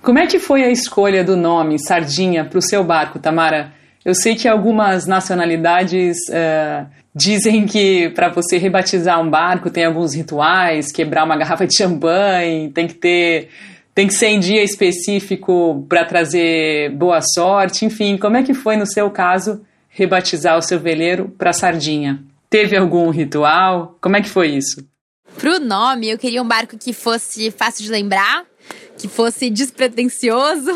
Como 0.02 0.18
é 0.18 0.26
que 0.26 0.38
foi 0.38 0.62
a 0.62 0.70
escolha 0.70 1.25
do 1.25 1.34
nome 1.34 1.78
Sardinha 1.78 2.44
para 2.44 2.58
o 2.58 2.62
seu 2.62 2.84
barco, 2.84 3.18
Tamara? 3.18 3.73
Eu 4.04 4.14
sei 4.14 4.34
que 4.34 4.46
algumas 4.46 5.06
nacionalidades 5.06 6.18
uh, 6.28 6.87
dizem 7.14 7.64
que 7.64 8.11
para 8.11 8.28
você 8.28 8.58
rebatizar 8.58 9.18
um 9.18 9.30
barco 9.30 9.70
tem 9.70 9.87
alguns 9.87 10.14
rituais, 10.14 10.92
quebrar 10.92 11.25
uma 11.25 11.38
garrafa 11.38 11.66
de 11.66 11.75
champanhe, 11.75 12.70
tem 12.70 12.87
que 12.87 12.94
ter 12.94 13.49
tem 13.94 14.08
que 14.08 14.14
ser 14.14 14.26
em 14.26 14.40
dia 14.40 14.62
específico 14.62 15.87
para 15.88 16.04
trazer 16.04 16.90
boa 16.96 17.23
sorte, 17.23 17.84
enfim, 17.84 18.18
como 18.18 18.37
é 18.37 18.42
que 18.42 18.52
foi 18.52 18.76
no 18.76 18.87
seu 18.87 19.08
caso 19.08 19.62
rebatizar 19.95 20.59
o 20.59 20.63
seu 20.63 20.79
veleiro 20.79 21.29
para 21.39 21.53
sardinha? 21.53 22.23
Teve 22.51 22.77
algum 22.77 23.11
ritual? 23.11 23.97
Como 24.01 24.17
é 24.17 24.21
que 24.21 24.29
foi 24.29 24.49
isso? 24.49 24.87
Pro 25.39 25.59
nome, 25.59 26.11
eu 26.11 26.19
queria 26.19 26.43
um 26.43 26.47
barco 26.49 26.77
que 26.77 26.93
fosse 26.93 27.51
fácil 27.51 27.85
de 27.85 27.91
lembrar, 27.91 28.45
que 28.99 29.09
fosse 29.09 29.49
despretensioso. 29.49 30.71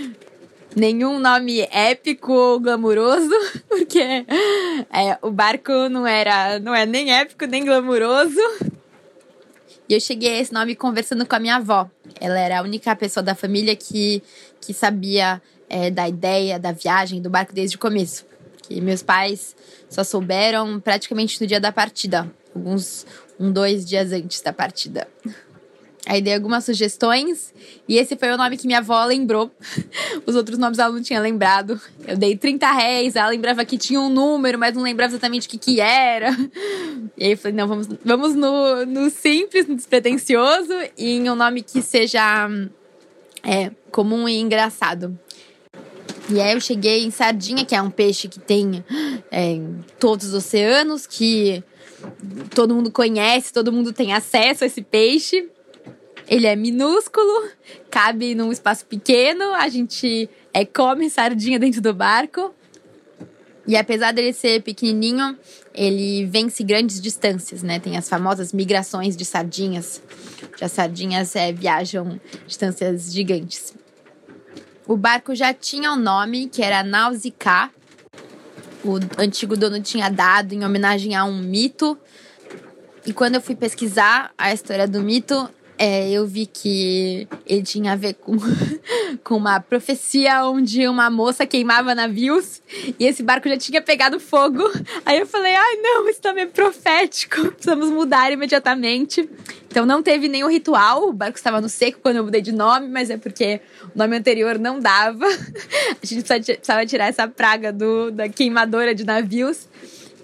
Nenhum 0.76 1.20
nome 1.20 1.60
épico 1.70 2.32
ou 2.32 2.60
glamuroso, 2.60 3.30
porque 3.68 4.00
é, 4.00 5.18
o 5.22 5.30
barco 5.30 5.72
não 5.88 6.06
era, 6.06 6.58
não 6.58 6.74
é 6.74 6.84
nem 6.84 7.12
épico 7.12 7.46
nem 7.46 7.64
glamuroso. 7.64 8.40
E 9.88 9.94
eu 9.94 10.00
cheguei 10.00 10.36
a 10.36 10.40
esse 10.40 10.52
nome 10.52 10.74
conversando 10.74 11.24
com 11.24 11.36
a 11.36 11.38
minha 11.38 11.56
avó. 11.56 11.88
Ela 12.20 12.38
era 12.38 12.58
a 12.58 12.62
única 12.62 12.94
pessoa 12.96 13.22
da 13.22 13.34
família 13.34 13.76
que, 13.76 14.22
que 14.60 14.74
sabia 14.74 15.40
é, 15.68 15.90
da 15.90 16.08
ideia, 16.08 16.58
da 16.58 16.72
viagem, 16.72 17.22
do 17.22 17.30
barco 17.30 17.54
desde 17.54 17.76
o 17.76 17.78
começo. 17.78 18.24
Que 18.66 18.80
meus 18.80 19.02
pais 19.02 19.54
só 19.88 20.02
souberam 20.02 20.80
praticamente 20.80 21.40
no 21.40 21.46
dia 21.46 21.60
da 21.60 21.70
partida, 21.70 22.30
alguns 22.54 23.06
um, 23.38 23.52
dois 23.52 23.84
dias 23.84 24.12
antes 24.12 24.40
da 24.40 24.52
partida. 24.52 25.06
Aí 26.06 26.20
dei 26.20 26.34
algumas 26.34 26.64
sugestões 26.64 27.52
e 27.88 27.96
esse 27.96 28.14
foi 28.14 28.30
o 28.30 28.36
nome 28.36 28.58
que 28.58 28.66
minha 28.66 28.80
avó 28.80 29.02
lembrou. 29.06 29.50
Os 30.26 30.36
outros 30.36 30.58
nomes 30.58 30.78
ela 30.78 30.92
não 30.92 31.02
tinha 31.02 31.18
lembrado. 31.18 31.80
Eu 32.06 32.16
dei 32.16 32.36
30 32.36 32.70
réis, 32.72 33.16
ela 33.16 33.28
lembrava 33.28 33.64
que 33.64 33.78
tinha 33.78 33.98
um 33.98 34.10
número, 34.10 34.58
mas 34.58 34.74
não 34.74 34.82
lembrava 34.82 35.12
exatamente 35.12 35.46
o 35.46 35.50
que, 35.50 35.56
que 35.56 35.80
era. 35.80 36.30
E 37.16 37.24
aí 37.24 37.30
eu 37.32 37.38
falei, 37.38 37.56
não, 37.56 37.66
vamos, 37.66 37.88
vamos 38.04 38.34
no, 38.34 38.84
no 38.84 39.08
simples, 39.08 39.66
no 39.66 39.74
despretensioso 39.74 40.74
e 40.98 41.12
em 41.16 41.30
um 41.30 41.34
nome 41.34 41.62
que 41.62 41.80
seja 41.80 42.48
é, 43.42 43.70
comum 43.90 44.28
e 44.28 44.38
engraçado. 44.38 45.18
E 46.28 46.40
aí 46.40 46.54
eu 46.54 46.60
cheguei 46.60 47.04
em 47.04 47.10
sardinha, 47.10 47.64
que 47.64 47.74
é 47.74 47.82
um 47.82 47.90
peixe 47.90 48.28
que 48.28 48.40
tem 48.40 48.84
é, 49.30 49.52
em 49.52 49.84
todos 49.98 50.28
os 50.28 50.34
oceanos, 50.34 51.06
que 51.06 51.62
todo 52.54 52.74
mundo 52.74 52.90
conhece, 52.90 53.52
todo 53.52 53.72
mundo 53.72 53.92
tem 53.92 54.12
acesso 54.12 54.64
a 54.64 54.66
esse 54.66 54.82
peixe. 54.82 55.48
Ele 56.26 56.46
é 56.46 56.56
minúsculo, 56.56 57.50
cabe 57.90 58.34
num 58.34 58.50
espaço 58.50 58.86
pequeno, 58.86 59.52
a 59.52 59.68
gente 59.68 60.28
é, 60.54 60.64
come 60.64 61.10
sardinha 61.10 61.58
dentro 61.58 61.82
do 61.82 61.92
barco. 61.92 62.54
E 63.66 63.76
apesar 63.76 64.12
dele 64.12 64.32
ser 64.32 64.62
pequenininho, 64.62 65.38
ele 65.74 66.24
vence 66.26 66.62
grandes 66.62 67.00
distâncias, 67.00 67.62
né? 67.62 67.78
Tem 67.78 67.96
as 67.96 68.08
famosas 68.08 68.52
migrações 68.52 69.16
de 69.16 69.24
sardinhas, 69.24 70.02
que 70.56 70.64
as 70.64 70.72
sardinhas 70.72 71.34
é, 71.36 71.52
viajam 71.52 72.20
distâncias 72.46 73.12
gigantes. 73.12 73.74
O 74.86 74.96
barco 74.96 75.34
já 75.34 75.54
tinha 75.54 75.92
um 75.92 75.96
nome, 75.96 76.48
que 76.48 76.62
era 76.62 76.82
Nausicaa. 76.82 77.70
O 78.84 78.98
antigo 79.18 79.56
dono 79.56 79.80
tinha 79.80 80.10
dado 80.10 80.52
em 80.52 80.62
homenagem 80.64 81.14
a 81.14 81.24
um 81.24 81.38
mito. 81.38 81.98
E 83.06 83.12
quando 83.12 83.36
eu 83.36 83.40
fui 83.40 83.54
pesquisar 83.54 84.32
a 84.36 84.52
história 84.52 84.86
do 84.86 85.00
mito, 85.00 85.48
é, 85.78 86.10
eu 86.10 86.26
vi 86.26 86.46
que 86.46 87.26
ele 87.46 87.62
tinha 87.62 87.92
a 87.92 87.96
ver 87.96 88.14
com, 88.14 88.36
com 89.24 89.36
uma 89.36 89.58
profecia 89.58 90.44
onde 90.46 90.86
uma 90.86 91.10
moça 91.10 91.46
queimava 91.46 91.94
navios 91.94 92.62
e 92.98 93.06
esse 93.06 93.22
barco 93.22 93.48
já 93.48 93.56
tinha 93.56 93.82
pegado 93.82 94.20
fogo. 94.20 94.62
Aí 95.04 95.18
eu 95.18 95.26
falei: 95.26 95.54
ai, 95.54 95.76
não, 95.76 96.08
isso 96.08 96.20
também 96.20 96.44
é 96.44 96.46
profético, 96.46 97.52
precisamos 97.52 97.90
mudar 97.90 98.30
imediatamente. 98.30 99.28
Então 99.74 99.84
não 99.84 100.04
teve 100.04 100.28
nenhum 100.28 100.48
ritual, 100.48 101.08
o 101.08 101.12
barco 101.12 101.36
estava 101.36 101.60
no 101.60 101.68
seco 101.68 101.98
quando 102.00 102.18
eu 102.18 102.24
mudei 102.24 102.40
de 102.40 102.52
nome, 102.52 102.86
mas 102.86 103.10
é 103.10 103.16
porque 103.16 103.60
o 103.92 103.98
nome 103.98 104.16
anterior 104.16 104.56
não 104.56 104.78
dava. 104.78 105.26
A 106.00 106.06
gente 106.06 106.22
precisava 106.22 106.86
tirar 106.86 107.08
essa 107.08 107.26
praga 107.26 107.72
do, 107.72 108.12
da 108.12 108.28
queimadora 108.28 108.94
de 108.94 109.02
navios. 109.02 109.68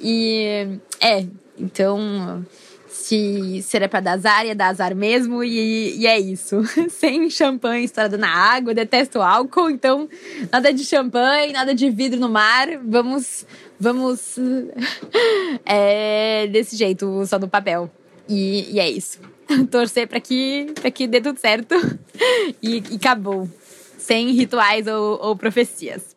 E 0.00 0.78
é, 1.00 1.26
então 1.59 2.47
se 2.88 3.61
ser 3.62 3.83
é 3.83 3.88
pra 3.88 3.99
dar 3.99 4.12
azar, 4.12 4.47
ia 4.47 4.54
dar 4.54 4.69
azar 4.69 4.95
mesmo, 4.95 5.42
e, 5.42 5.99
e 5.99 6.07
é 6.07 6.16
isso. 6.16 6.62
Sem 6.88 7.28
champanhe 7.28 7.85
estourado 7.85 8.16
na 8.16 8.30
água, 8.30 8.73
detesto 8.73 9.21
álcool, 9.21 9.69
então 9.69 10.09
nada 10.52 10.73
de 10.73 10.85
champanhe, 10.85 11.52
nada 11.52 11.75
de 11.75 11.90
vidro 11.90 12.21
no 12.21 12.28
mar, 12.28 12.69
vamos, 12.85 13.45
vamos 13.80 14.38
é, 15.66 16.47
desse 16.47 16.76
jeito, 16.76 17.26
só 17.26 17.37
no 17.37 17.49
papel. 17.49 17.90
E, 18.28 18.76
e 18.76 18.78
é 18.78 18.88
isso. 18.88 19.19
Torcer 19.71 20.07
para 20.09 20.21
que, 20.21 20.66
que 20.95 21.07
dê 21.07 21.21
tudo 21.21 21.38
certo 21.38 21.75
e, 22.62 22.83
e 22.90 22.97
acabou. 22.97 23.49
Sem 23.99 24.30
rituais 24.33 24.87
ou, 24.87 25.19
ou 25.21 25.37
profecias. 25.37 26.16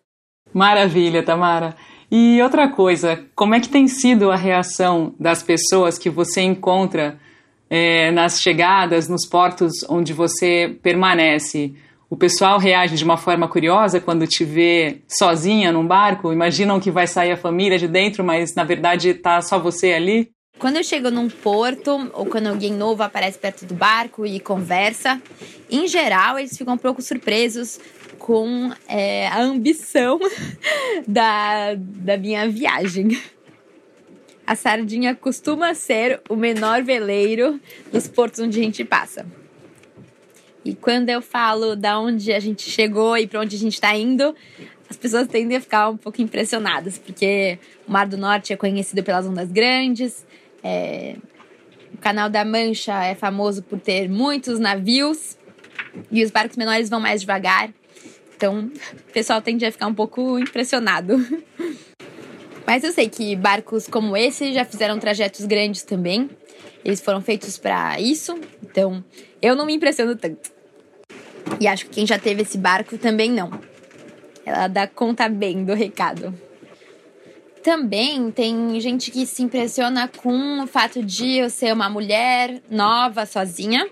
Maravilha, 0.54 1.24
Tamara. 1.24 1.75
E 2.12 2.42
outra 2.42 2.68
coisa, 2.68 3.25
como 3.36 3.56
é 3.56 3.60
que 3.60 3.68
tem 3.68 3.88
sido 3.88 4.32
a 4.32 4.36
reação 4.36 5.16
das 5.20 5.42
pessoas 5.42 5.98
que 5.98 6.10
você 6.10 6.42
encontra 6.42 7.20
é, 7.70 8.12
nas 8.12 8.40
chegadas, 8.40 9.10
nos 9.10 9.25
portos 9.25 9.72
onde 9.90 10.13
você 10.13 10.78
permanece? 10.82 11.74
O 12.10 12.16
pessoal 12.16 12.60
reage 12.60 12.96
de 12.96 13.04
uma 13.04 13.18
forma 13.18 13.48
curiosa 13.48 14.00
quando 14.00 14.28
te 14.28 14.46
vê 14.46 15.02
sozinha 15.08 15.72
num 15.72 15.88
barco? 15.88 16.32
Imaginam 16.32 16.80
que 16.80 16.92
vai 16.92 17.08
sair 17.08 17.32
a 17.32 17.38
família 17.38 17.80
de 17.80 17.88
dentro, 17.88 18.24
mas 18.24 18.54
na 18.54 18.63
verdade 18.63 19.10
está 19.10 19.42
só 19.42 19.58
você 19.58 19.94
ali? 19.94 20.33
Quando 20.60 20.78
eu 20.78 20.84
chego 20.84 21.10
num 21.12 21.30
porto 21.30 22.10
ou 22.14 22.26
quando 22.26 22.48
alguém 22.48 22.72
novo 22.74 23.04
aparece 23.04 23.38
perto 23.38 23.66
do 23.66 23.74
barco 23.74 24.26
e 24.26 24.40
conversa, 24.40 25.22
em 25.70 25.88
geral 25.88 26.40
eles 26.40 26.58
ficam 26.58 26.76
um 26.76 26.78
pouco 26.78 27.02
surpresos 27.02 27.80
com 28.18 28.72
é, 28.88 29.28
a 29.28 29.42
ambição 29.42 30.20
da, 31.08 31.76
da 31.76 32.18
minha 32.18 32.48
viagem. 32.48 33.20
A 34.46 34.56
Sardinha 34.56 35.16
costuma 35.16 35.74
ser 35.74 36.22
o 36.30 36.36
menor 36.36 36.84
veleiro 36.84 37.60
dos 37.92 38.08
portos 38.08 38.40
onde 38.40 38.60
a 38.60 38.64
gente 38.64 38.86
passa. 38.86 39.26
E 40.64 40.74
quando 40.74 41.10
eu 41.10 41.22
falo 41.22 41.76
da 41.76 42.00
onde 42.00 42.32
a 42.32 42.40
gente 42.40 42.70
chegou 42.70 43.18
e 43.18 43.28
para 43.28 43.42
onde 43.42 43.56
a 43.56 43.60
gente 43.60 43.74
está 43.74 43.96
indo, 43.96 44.34
as 44.90 44.96
pessoas 44.96 45.28
tendem 45.28 45.58
a 45.58 45.62
ficar 45.62 45.90
um 45.90 45.98
pouco 45.98 46.22
impressionadas, 46.22 46.98
porque 46.98 47.58
o 47.88 47.92
Mar 47.92 48.08
do 48.08 48.18
Norte 48.18 48.54
é 48.54 48.56
conhecido 48.56 49.04
pelas 49.04 49.26
ondas 49.26 49.52
grandes, 49.52 50.26
é... 50.63 51.15
o 51.93 51.98
Canal 51.98 52.29
da 52.29 52.46
Mancha 52.46 53.03
é 53.03 53.15
famoso 53.15 53.62
por 53.63 53.79
ter 53.79 54.10
muitos 54.10 54.60
navios 54.60 55.38
e 56.12 56.24
os 56.24 56.32
barcos 56.32 56.58
menores 56.58 56.89
vão 56.89 57.00
mais 57.00 57.22
devagar. 57.22 57.70
Então, 58.36 58.72
o 59.10 59.13
pessoal 59.13 59.41
tende 59.41 59.65
a 59.65 59.72
ficar 59.72 59.88
um 59.88 59.93
pouco 59.93 60.38
impressionado. 60.39 61.15
Mas 62.65 62.84
eu 62.84 62.91
sei 62.91 63.10
que 63.10 63.36
barcos 63.36 63.88
como 63.88 64.15
esse 64.15 64.53
já 64.53 64.63
fizeram 64.63 64.98
trajetos 64.98 65.46
grandes 65.46 65.84
também. 65.84 66.29
Eles 66.84 67.01
foram 67.01 67.22
feitos 67.22 67.58
para 67.58 68.00
isso, 68.00 68.38
então 68.62 69.03
eu 69.41 69.55
não 69.55 69.65
me 69.65 69.74
impressiono 69.74 70.15
tanto. 70.15 70.51
E 71.60 71.67
acho 71.67 71.86
que 71.86 71.91
quem 71.91 72.08
já 72.08 72.17
teve 72.17 72.41
esse 72.41 72.58
barco 72.58 72.98
também 72.98 73.32
não. 73.32 73.51
Ela 74.46 74.67
dá 74.67 74.88
conta 74.88 75.29
bem 75.29 75.63
do 75.63 75.74
recado. 75.74 76.34
Também 77.63 78.29
tem 78.29 78.77
gente 78.82 79.10
que 79.10 79.25
se 79.25 79.41
impressiona 79.41 80.10
com 80.10 80.63
o 80.63 80.67
fato 80.67 81.01
de 81.01 81.38
eu 81.38 81.50
ser 81.50 81.74
uma 81.74 81.89
mulher 81.89 82.62
nova, 82.70 83.25
sozinha. 83.25 83.88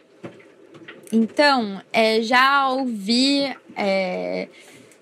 Então, 1.11 1.81
é, 1.93 2.21
já 2.21 2.69
ouvi. 2.69 3.49
É, 3.77 4.49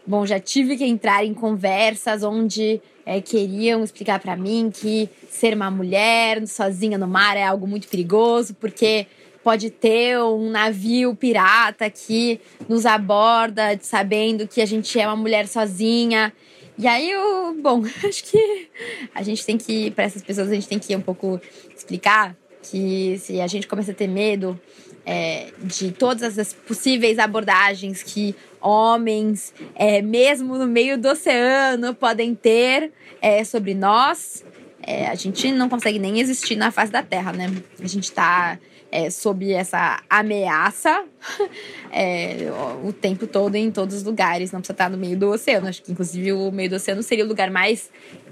bom, 0.06 0.24
já 0.24 0.40
tive 0.40 0.78
que 0.78 0.86
entrar 0.86 1.26
em 1.26 1.34
conversas 1.34 2.22
onde 2.22 2.80
é, 3.04 3.20
queriam 3.20 3.84
explicar 3.84 4.20
para 4.20 4.36
mim 4.36 4.70
que 4.72 5.10
ser 5.32 5.56
uma 5.56 5.72
mulher 5.72 6.46
sozinha 6.46 6.96
no 6.96 7.08
mar 7.08 7.36
é 7.36 7.44
algo 7.44 7.66
muito 7.66 7.88
perigoso, 7.88 8.54
porque 8.54 9.08
pode 9.44 9.72
ter 9.72 10.20
um 10.20 10.52
navio 10.52 11.16
pirata 11.16 11.90
que 11.90 12.40
nos 12.68 12.86
aborda 12.86 13.80
sabendo 13.82 14.48
que 14.48 14.62
a 14.62 14.66
gente 14.68 15.00
é 15.00 15.08
uma 15.08 15.16
mulher 15.16 15.48
sozinha. 15.48 16.32
E 16.80 16.88
aí 16.88 17.12
eu, 17.12 17.54
bom, 17.62 17.84
acho 18.08 18.24
que 18.24 18.70
a 19.14 19.22
gente 19.22 19.46
tem 19.46 19.58
que, 19.58 19.92
para 19.92 20.06
essas 20.06 20.22
pessoas, 20.22 20.50
a 20.50 20.54
gente 20.54 20.68
tem 20.68 20.80
que 20.80 20.96
um 20.96 21.02
pouco 21.02 21.40
explicar 21.76 22.34
que 22.64 23.18
se 23.20 23.42
a 23.42 23.48
gente 23.48 23.68
começa 23.68 23.92
a 23.92 23.94
ter 23.94 24.08
medo 24.08 24.58
é, 25.06 25.48
de 25.62 25.92
todas 25.92 26.40
as 26.40 26.54
possíveis 26.54 27.20
abordagens 27.20 28.02
que 28.02 28.34
homens, 28.62 29.54
é, 29.76 30.02
mesmo 30.02 30.58
no 30.58 30.68
meio 30.68 30.98
do 30.98 31.10
oceano, 31.10 31.94
podem 31.94 32.34
ter 32.34 32.94
é, 33.22 33.44
sobre 33.44 33.74
nós, 33.74 34.46
é, 34.82 35.08
a 35.08 35.16
gente 35.16 35.52
não 35.52 35.68
consegue 35.68 36.00
nem 36.00 36.22
existir 36.22 36.56
na 36.56 36.72
face 36.72 36.94
da 36.94 37.04
Terra, 37.04 37.34
né? 37.34 37.52
A 37.78 37.88
gente 37.88 38.06
está 38.06 38.58
é, 38.92 39.10
sob 39.10 39.52
essa 39.52 40.02
ameaça 40.10 41.06
é, 41.92 42.50
o 42.84 42.92
tempo 42.92 43.28
todo 43.28 43.56
em 43.56 43.72
todos 43.72 43.96
os 43.96 44.04
lugares. 44.04 44.52
Não 44.52 44.60
precisa 44.60 44.74
estar 44.74 44.90
no 44.90 44.98
meio 44.98 45.18
do 45.18 45.30
oceano. 45.30 45.68
Acho 45.68 45.82
que, 45.82 45.92
inclusive, 45.92 46.34
o 46.34 46.52
meio 46.52 46.70
do 46.70 46.76
oceano 46.76 47.04
seria 47.04 47.26
o 47.26 47.28
lugar 47.28 47.50
mais 47.52 47.90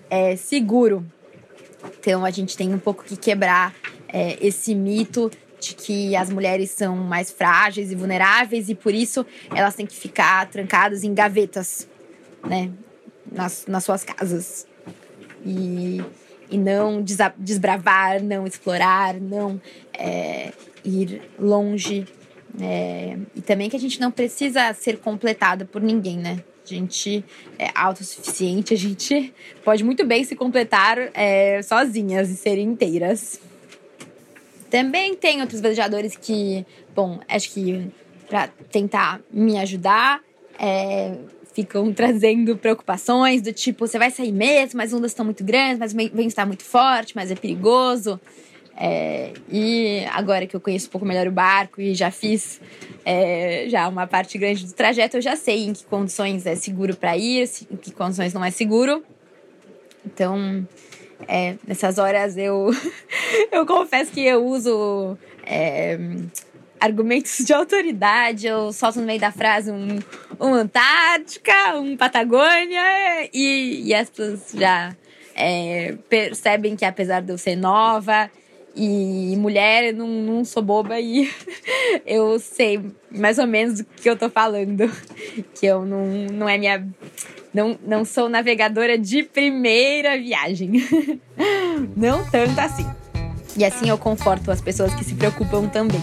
é, 0.10 0.36
seguro. 0.36 1.06
Então, 2.00 2.26
a 2.26 2.32
gente 2.32 2.58
tem 2.58 2.74
um 2.74 2.80
pouco 2.80 3.04
que 3.04 3.16
quebrar 3.16 3.74
é, 4.08 4.38
esse 4.46 4.74
mito 4.74 5.32
de 5.60 5.74
que 5.74 6.16
as 6.16 6.30
mulheres 6.30 6.72
são 6.72 6.96
mais 6.96 7.32
frágeis 7.32 7.92
e 7.92 7.96
vulneráveis 7.96 8.70
e 8.70 8.76
por 8.76 8.94
isso 8.94 9.26
elas 9.54 9.76
têm 9.76 9.86
que 9.86 9.96
ficar 9.96 10.48
trancadas 10.50 11.04
em 11.04 11.14
gavetas, 11.14 11.88
né, 12.48 12.72
nas, 13.32 13.66
nas 13.66 13.84
suas 13.84 14.04
casas. 14.04 14.68
E 15.46 16.04
e 16.50 16.58
não 16.58 17.04
desbravar, 17.38 18.24
não 18.24 18.46
explorar, 18.46 19.16
não 19.20 19.60
é, 19.94 20.52
ir 20.84 21.22
longe. 21.40 22.08
É, 22.60 23.18
e 23.36 23.42
também 23.42 23.70
que 23.70 23.76
a 23.76 23.80
gente 23.80 24.00
não 24.00 24.12
precisa 24.12 24.74
ser 24.74 24.98
completada 24.98 25.66
por 25.66 25.82
ninguém, 25.82 26.18
né? 26.18 26.44
A 26.64 26.74
gente 26.74 27.24
é 27.58 27.70
autossuficiente, 27.74 28.74
a 28.74 28.78
gente 28.78 29.34
pode 29.64 29.84
muito 29.84 30.06
bem 30.06 30.24
se 30.24 30.36
completar 30.36 30.98
é, 31.14 31.62
sozinhas 31.62 32.30
e 32.30 32.36
ser 32.36 32.58
inteiras. 32.58 33.40
Também 34.70 35.16
tem 35.16 35.42
outros 35.42 35.62
velejadores 35.62 36.16
que, 36.18 36.66
bom, 36.94 37.20
acho 37.30 37.52
que 37.54 37.88
para 38.28 38.50
tentar 38.70 39.22
me 39.32 39.58
ajudar, 39.58 40.22
é, 40.60 41.16
ficam 41.58 41.92
trazendo 41.92 42.56
preocupações 42.56 43.42
do 43.42 43.52
tipo, 43.52 43.88
você 43.88 43.98
vai 43.98 44.12
sair 44.12 44.32
mesmo, 44.32 44.78
mas 44.78 44.94
as 44.94 45.00
ondas 45.00 45.10
estão 45.10 45.26
muito 45.26 45.44
grandes, 45.44 45.80
mas 45.80 45.92
o 45.92 45.96
vento 45.96 46.28
está 46.28 46.46
muito 46.46 46.64
forte, 46.64 47.16
mas 47.16 47.32
é 47.32 47.36
perigoso. 47.36 48.20
É, 48.80 49.34
e 49.52 50.06
agora 50.12 50.46
que 50.46 50.56
eu 50.56 50.62
conheço 50.62 50.88
um 50.88 50.92
pouco 50.92 51.08
melhor 51.08 51.26
o 51.28 51.32
barco 51.32 51.82
e 51.82 51.96
já 51.96 52.12
fiz 52.12 52.62
é, 53.04 53.66
já 53.70 53.88
uma 53.88 54.06
parte 54.06 54.38
grande 54.38 54.68
do 54.68 54.72
trajeto, 54.72 55.18
eu 55.18 55.22
já 55.22 55.36
sei 55.36 55.66
em 55.66 55.74
que 55.74 55.84
condições 55.86 56.46
é 56.46 56.54
seguro 56.54 56.96
para 56.96 57.18
ir, 57.18 57.50
em 57.72 57.76
que 57.76 57.90
condições 57.90 58.36
não 58.36 58.46
é 58.46 58.52
seguro. 58.52 59.04
Então, 60.06 60.64
é, 61.28 61.56
nessas 61.68 61.98
horas 61.98 62.38
eu, 62.38 62.70
eu 63.52 63.66
confesso 63.66 64.12
que 64.12 64.22
eu 64.24 64.46
uso 64.46 65.18
é, 65.44 65.98
argumentos 66.80 67.38
de 67.46 67.54
autoridade, 67.54 68.48
eu 68.48 68.72
solto 68.72 69.00
no 69.00 69.06
meio 69.06 69.20
da 69.20 69.32
frase 69.32 69.72
um, 69.72 70.00
um 70.40 70.54
Antártica, 70.54 71.78
um 71.78 71.98
Patagônia, 71.98 73.30
e, 73.34 73.84
e 73.86 73.94
as 73.94 74.10
pessoas 74.10 74.52
já 74.54 74.96
é, 75.36 75.96
percebem 76.10 76.76
que 76.76 76.86
apesar 76.86 77.22
de 77.22 77.32
eu 77.32 77.38
ser 77.38 77.56
nova 77.56 78.30
e 78.76 79.36
mulher, 79.38 79.86
eu 79.86 79.94
não, 79.96 80.08
não 80.08 80.46
sou 80.46 80.62
boba 80.62 81.00
e 81.00 81.30
eu 82.06 82.40
sei 82.40 82.80
mais 83.10 83.40
ou 83.40 83.48
menos 83.48 83.80
do 83.80 83.86
que 83.86 84.08
eu 84.08 84.16
tô 84.16 84.30
falando. 84.30 84.90
Que 85.56 85.66
eu 85.66 85.84
não, 85.84 86.06
não 86.32 86.48
é 86.48 86.58
minha. 86.58 86.88
Não, 87.54 87.78
não 87.84 88.06
sou 88.06 88.30
navegadora 88.30 88.98
de 88.98 89.24
primeira 89.24 90.16
viagem. 90.18 90.74
Não 91.96 92.24
tanto 92.30 92.60
assim. 92.60 92.86
E 93.56 93.66
assim 93.66 93.90
eu 93.90 93.98
conforto 93.98 94.52
as 94.52 94.62
pessoas 94.62 94.94
que 94.94 95.04
se 95.04 95.16
preocupam 95.16 95.68
também. 95.68 96.02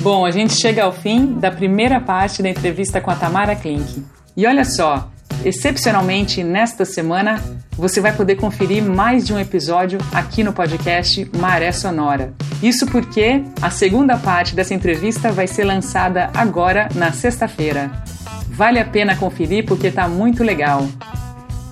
Bom, 0.00 0.24
a 0.24 0.30
gente 0.30 0.54
chega 0.54 0.84
ao 0.84 0.92
fim 0.92 1.34
da 1.34 1.50
primeira 1.50 2.00
parte 2.00 2.42
da 2.42 2.48
entrevista 2.48 3.00
com 3.00 3.10
a 3.10 3.16
Tamara 3.16 3.56
Klink. 3.56 4.04
E 4.36 4.46
olha 4.46 4.64
só, 4.64 5.10
excepcionalmente 5.44 6.44
nesta 6.44 6.84
semana 6.84 7.42
você 7.72 8.00
vai 8.00 8.12
poder 8.12 8.36
conferir 8.36 8.82
mais 8.82 9.26
de 9.26 9.32
um 9.32 9.38
episódio 9.38 9.98
aqui 10.12 10.42
no 10.44 10.52
podcast 10.52 11.28
Maré 11.36 11.72
Sonora. 11.72 12.32
Isso 12.62 12.86
porque 12.86 13.42
a 13.60 13.70
segunda 13.70 14.16
parte 14.16 14.54
dessa 14.54 14.74
entrevista 14.74 15.30
vai 15.30 15.46
ser 15.46 15.64
lançada 15.64 16.30
agora 16.34 16.88
na 16.94 17.12
sexta-feira. 17.12 17.90
Vale 18.48 18.78
a 18.78 18.84
pena 18.84 19.16
conferir 19.16 19.66
porque 19.66 19.90
tá 19.90 20.08
muito 20.08 20.42
legal. 20.42 20.86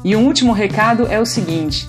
E 0.04 0.14
um 0.14 0.26
último 0.26 0.52
recado 0.52 1.06
é 1.06 1.18
o 1.18 1.24
seguinte: 1.24 1.88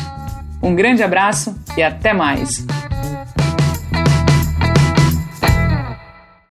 Um 0.62 0.74
grande 0.74 1.02
abraço 1.02 1.56
e 1.76 1.82
até 1.82 2.12
mais! 2.12 2.64